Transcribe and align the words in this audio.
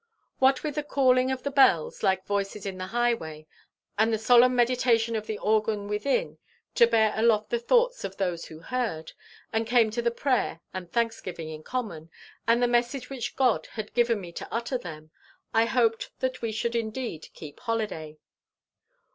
What 0.39 0.63
with 0.63 0.73
the 0.73 0.83
calling 0.83 1.29
of 1.31 1.43
the 1.43 1.51
bells, 1.51 2.01
like 2.01 2.25
voices 2.25 2.65
in 2.65 2.79
the 2.79 2.87
highway, 2.87 3.45
and 3.99 4.11
the 4.11 4.17
solemn 4.17 4.55
meditation 4.55 5.15
of 5.15 5.27
the 5.27 5.37
organ 5.37 5.87
within 5.87 6.39
to 6.73 6.87
bear 6.87 7.13
aloft 7.15 7.51
the 7.51 7.59
thoughts 7.59 8.03
of 8.03 8.17
those 8.17 8.45
who 8.45 8.61
heard, 8.61 9.11
and 9.53 9.67
came 9.67 9.91
to 9.91 10.01
the 10.01 10.09
prayer 10.09 10.59
and 10.73 10.91
thanksgiving 10.91 11.49
in 11.49 11.61
common, 11.61 12.09
and 12.47 12.63
the 12.63 12.67
message 12.67 13.11
which 13.11 13.35
God 13.35 13.67
had 13.73 13.93
given 13.93 14.19
me 14.19 14.31
to 14.31 14.51
utter 14.51 14.79
to 14.79 14.83
them, 14.83 15.11
I 15.53 15.65
hoped 15.65 16.09
that 16.19 16.41
we 16.41 16.51
should 16.51 16.75
indeed 16.75 17.27
keep 17.35 17.59
holiday. 17.59 18.17